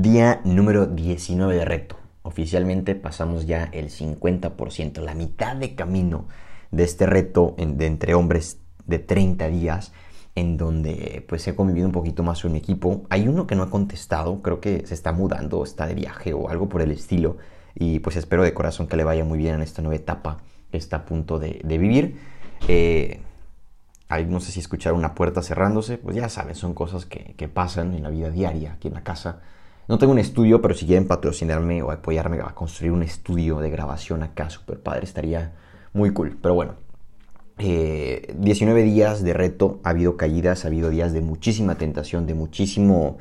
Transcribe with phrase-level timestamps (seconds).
[0.00, 1.96] Día número 19 de reto.
[2.22, 6.26] Oficialmente pasamos ya el 50%, la mitad de camino
[6.70, 9.92] de este reto de entre hombres de 30 días,
[10.34, 13.02] en donde pues he convivido un poquito más con mi equipo.
[13.10, 16.48] Hay uno que no ha contestado, creo que se está mudando, está de viaje o
[16.48, 17.36] algo por el estilo.
[17.74, 20.38] Y pues espero de corazón que le vaya muy bien en esta nueva etapa
[20.70, 22.18] que está a punto de, vivir.
[22.68, 23.20] Eh,
[24.28, 28.02] no sé si escuchar una puerta cerrándose, pues ya saben, son cosas que pasan en
[28.02, 29.42] la vida diaria, aquí en la casa.
[29.90, 33.70] No tengo un estudio, pero si quieren patrocinarme o apoyarme a construir un estudio de
[33.70, 35.50] grabación acá, super padre, estaría
[35.92, 36.38] muy cool.
[36.40, 36.74] Pero bueno,
[37.58, 42.34] 19 eh, días de reto, ha habido caídas, ha habido días de muchísima tentación, de
[42.34, 43.18] muchísimo,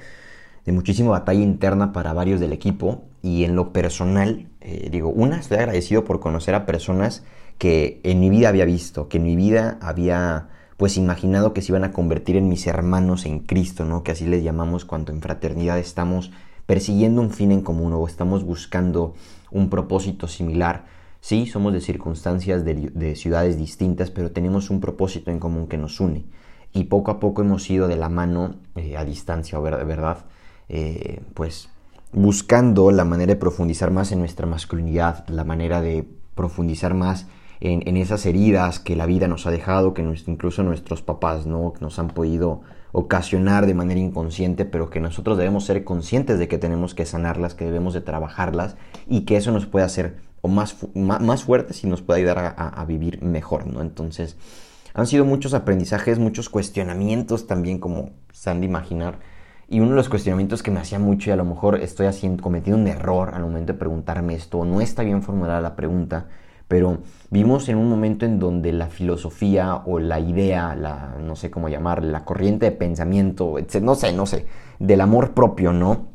[0.64, 3.02] de muchísima batalla interna para varios del equipo.
[3.24, 7.24] Y en lo personal, eh, digo, una, estoy agradecido por conocer a personas
[7.58, 11.72] que en mi vida había visto, que en mi vida había pues imaginado que se
[11.72, 14.04] iban a convertir en mis hermanos en Cristo, ¿no?
[14.04, 16.32] Que así les llamamos cuando en fraternidad estamos
[16.70, 19.16] persiguiendo un fin en común o estamos buscando
[19.50, 20.86] un propósito similar.
[21.20, 26.00] Sí, somos de circunstancias de, ciudades distintas, pero tenemos un propósito en común que nos
[26.00, 26.26] une.
[26.72, 30.26] Y poco a poco hemos ido de la mano eh, a distancia, ¿verdad?
[30.68, 31.70] Eh, pues
[32.14, 37.26] buscando la manera de profundizar más en nuestra masculinidad, la manera de profundizar más
[37.62, 41.74] en, esas heridas que la vida nos ha dejado, que incluso nuestros papás ¿no?
[41.82, 46.58] nos han podido ocasionar de manera inconsciente, pero que nosotros debemos ser conscientes de que
[46.58, 50.78] tenemos que sanarlas, que debemos de trabajarlas y que eso nos puede hacer o más,
[50.96, 53.82] más fuertes y nos puede ayudar a, vivir mejor, ¿no?
[53.82, 54.38] Entonces,
[54.94, 59.20] han sido muchos aprendizajes, muchos cuestionamientos también, como se han de imaginar.
[59.68, 62.42] Y uno de los cuestionamientos que me hacía mucho, y a lo mejor estoy haciendo,
[62.42, 66.28] cometiendo un error al momento de preguntarme esto, no está bien formulada la pregunta,
[66.70, 67.00] pero
[67.32, 71.68] vimos en un momento en donde la filosofía o la idea, la, no sé cómo
[71.68, 74.46] llamar, la corriente de pensamiento, no sé, no sé,
[74.78, 76.06] del amor propio, ¿no?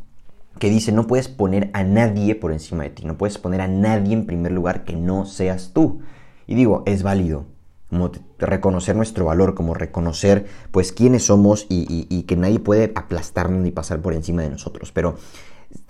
[0.60, 3.66] Que dice, no puedes poner a nadie por encima de ti, no puedes poner a
[3.66, 6.02] nadie en primer lugar que no seas tú.
[6.46, 7.46] Y digo, es válido,
[7.90, 13.60] como reconocer nuestro valor, como reconocer pues quiénes somos y, y que nadie puede aplastarnos
[13.60, 14.92] ni pasar por encima de nosotros.
[14.92, 15.16] Pero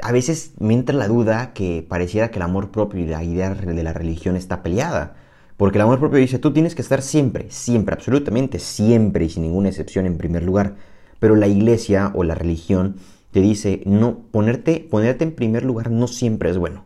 [0.02, 3.54] a veces me entra la duda que pareciera que el amor propio y la idea
[3.54, 5.16] de la religión está peleada.
[5.56, 9.44] Porque el amor propio dice, tú tienes que estar siempre, siempre, absolutamente siempre y sin
[9.44, 10.74] ninguna excepción en primer lugar.
[11.20, 12.96] Pero la iglesia o la religión
[13.30, 16.84] te dice, no, ponerte, ponerte en primer lugar no siempre es bueno.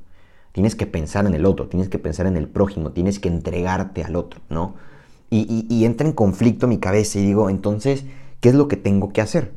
[0.52, 4.04] Tienes que pensar en el otro, tienes que pensar en el prójimo, tienes que entregarte
[4.04, 4.74] al otro, ¿no?
[5.30, 8.04] Y, y entra en conflicto mi cabeza y digo, entonces,
[8.40, 9.52] ¿qué es lo que tengo que hacer?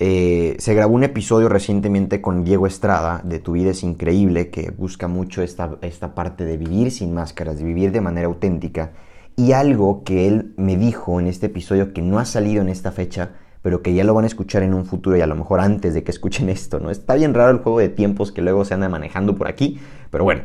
[0.00, 4.70] Eh, se grabó un episodio recientemente con Diego Estrada de Tu vida es increíble, que
[4.70, 8.92] busca mucho esta, esta parte de vivir sin máscaras, de vivir de manera auténtica.
[9.34, 12.92] Y algo que él me dijo en este episodio que no ha salido en esta
[12.92, 15.58] fecha, pero que ya lo van a escuchar en un futuro y a lo mejor
[15.58, 16.90] antes de que escuchen esto, ¿no?
[16.90, 20.22] Está bien raro el juego de tiempos que luego se anda manejando por aquí, pero
[20.22, 20.42] bueno.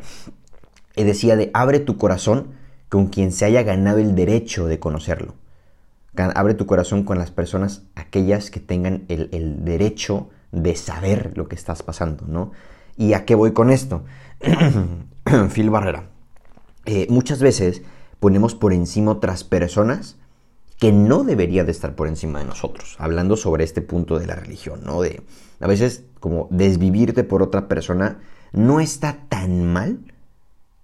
[0.95, 2.51] Él decía de abre tu corazón
[2.89, 5.33] con quien se haya ganado el derecho de conocerlo.
[6.15, 11.55] Abre tu corazón con las personas, aquellas que tengan el, derecho de saber lo que
[11.55, 12.51] estás pasando, ¿no?
[12.95, 14.03] ¿Y a qué voy con esto?
[15.53, 16.09] Phil Barrera.
[16.85, 17.81] Eh, muchas veces
[18.19, 20.17] ponemos por encima otras personas
[20.77, 24.35] que no debería de estar por encima de nosotros, hablando sobre este punto de la
[24.35, 25.01] religión, ¿no?
[25.01, 25.23] De
[25.59, 28.19] a veces como desvivirte por otra persona
[28.51, 29.99] no está tan mal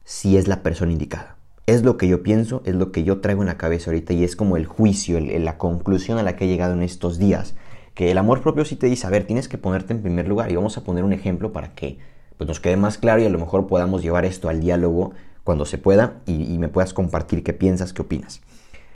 [0.03, 1.38] si es la persona indicada
[1.71, 4.23] es lo que yo pienso, es lo que yo traigo en la cabeza ahorita y
[4.23, 7.55] es como el juicio, la conclusión a la que he llegado en estos días.
[7.93, 10.51] Que el amor propio sí te dice, a ver, tienes que ponerte en primer lugar
[10.51, 11.97] y vamos a poner un ejemplo para que
[12.37, 15.11] pues, nos quede más claro y a lo mejor podamos llevar esto al diálogo
[15.43, 18.41] cuando se pueda y, me puedas compartir qué piensas, qué opinas.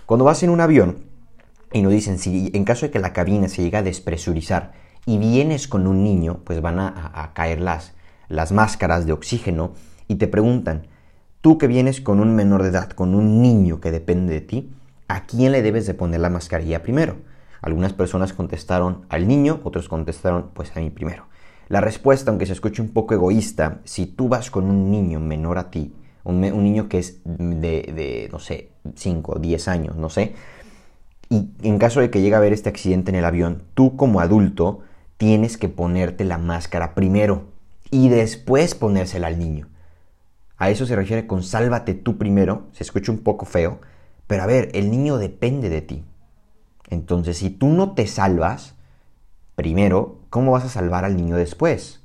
[0.06, 1.04] Cuando vas en un avión
[1.72, 4.72] y nos dicen, si en caso de que la cabina se llega a despresurizar
[5.06, 7.94] y vienes con un niño, pues van a, a caer las,
[8.30, 9.74] las máscaras de oxígeno
[10.08, 10.88] y te preguntan,
[11.44, 14.72] Tú que vienes con un menor de edad, con un niño que depende de ti,
[15.10, 17.18] ¿a quién le debes de poner la mascarilla primero?
[17.62, 21.26] Algunas personas contestaron al niño, otros contestaron pues a mí primero.
[21.68, 25.58] La respuesta, aunque se escuche un poco egoísta, si tú vas con un niño menor
[25.58, 30.36] a ti, un, niño que es de, no sé, 5 o 10 años, no sé,
[31.28, 34.22] y en caso de que llegue a haber este accidente en el avión, tú como
[34.22, 34.80] adulto
[35.18, 37.50] tienes que ponerte la máscara primero
[37.92, 39.68] y después ponérsela al niño.
[40.58, 42.68] A eso se refiere con sálvate tú primero.
[42.72, 43.80] Se escucha un poco feo,
[44.28, 46.04] pero a ver, el niño depende de ti.
[46.90, 48.76] Entonces, si tú no te salvas
[49.56, 52.02] primero, ¿cómo vas a salvar al niño después?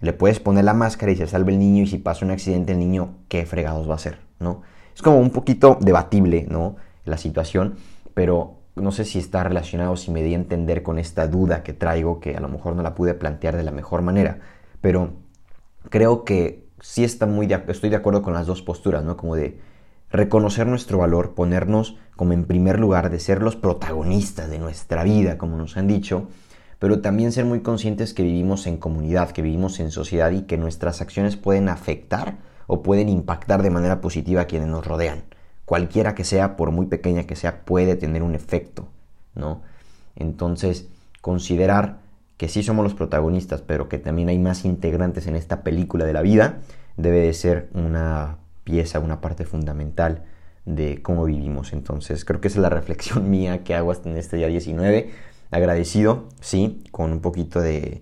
[0.00, 2.72] Le puedes poner la máscara y se salva el niño y si pasa un accidente
[2.72, 4.18] el niño, ¿qué fregados va a hacer?
[4.38, 4.62] ¿no?
[4.94, 6.76] Es como un poquito debatible, ¿no?
[7.04, 7.76] La situación,
[8.14, 11.72] pero no sé si está relacionado, si me di a entender con esta duda que
[11.72, 14.38] traigo, que a lo mejor no la pude plantear de la mejor manera.
[14.80, 15.12] pero
[15.90, 19.16] creo que sí está muy estoy de acuerdo con las dos posturas, ¿no?
[19.16, 19.58] Como de
[20.10, 25.38] reconocer nuestro valor, ponernos como en primer lugar, de ser los protagonistas de nuestra vida,
[25.38, 26.28] como nos han dicho,
[26.78, 30.56] pero también ser muy conscientes que vivimos en comunidad, que vivimos en sociedad y que
[30.56, 35.22] nuestras acciones pueden afectar o pueden impactar de manera positiva a quienes nos rodean.
[35.64, 38.88] Cualquiera que sea, por muy pequeña que sea, puede tener un efecto,
[39.34, 39.62] ¿no?
[40.16, 40.88] Entonces,
[41.20, 41.98] considerar
[42.40, 46.14] que sí somos los protagonistas, pero que también hay más integrantes en esta película de
[46.14, 46.60] la vida,
[46.96, 50.24] debe de ser una pieza, una parte fundamental
[50.64, 51.74] de cómo vivimos.
[51.74, 55.10] Entonces, creo que esa es la reflexión mía que hago hasta en este día 19.
[55.50, 58.00] Agradecido, sí, con un poquito de,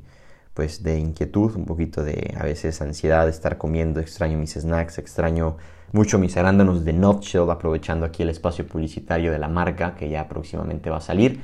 [0.55, 3.99] pues, de inquietud, un poquito de a veces ansiedad de estar comiendo.
[3.99, 5.57] Extraño mis snacks, extraño
[5.91, 10.29] mucho mis arándanos de Nutshell, aprovechando aquí el espacio publicitario de la marca que ya
[10.29, 11.41] próximamente va a salir.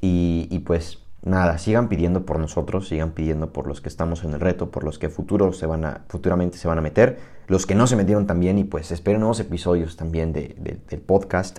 [0.00, 4.34] Y, y pues nada, sigan pidiendo por nosotros, sigan pidiendo por los que estamos en
[4.34, 7.18] el reto, por los que futuro se van a, futuramente se van a meter,
[7.48, 11.58] los que no se metieron también y pues esperen nuevos episodios también de, del podcast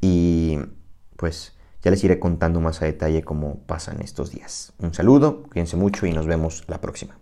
[0.00, 0.58] y
[1.16, 4.72] pues ya les iré contando más a detalle cómo pasan estos días.
[4.78, 7.16] Un saludo, cuídense mucho y nos vemos la próxima.